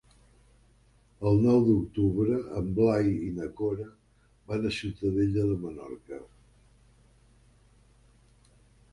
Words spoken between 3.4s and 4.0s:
Cora